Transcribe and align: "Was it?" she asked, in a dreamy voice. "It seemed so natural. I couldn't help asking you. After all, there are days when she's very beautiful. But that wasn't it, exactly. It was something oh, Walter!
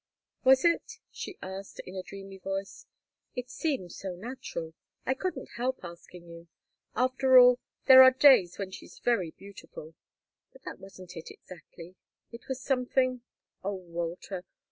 "Was 0.43 0.65
it?" 0.65 0.97
she 1.11 1.37
asked, 1.43 1.79
in 1.85 1.95
a 1.95 2.01
dreamy 2.01 2.39
voice. 2.39 2.87
"It 3.35 3.51
seemed 3.51 3.91
so 3.91 4.15
natural. 4.15 4.73
I 5.05 5.13
couldn't 5.13 5.51
help 5.57 5.81
asking 5.83 6.27
you. 6.27 6.47
After 6.95 7.37
all, 7.37 7.59
there 7.85 8.01
are 8.01 8.09
days 8.09 8.57
when 8.57 8.71
she's 8.71 8.97
very 8.97 9.29
beautiful. 9.29 9.93
But 10.53 10.63
that 10.63 10.79
wasn't 10.79 11.15
it, 11.15 11.29
exactly. 11.29 11.97
It 12.31 12.47
was 12.47 12.59
something 12.59 13.21
oh, 13.63 13.75
Walter! 13.75 14.43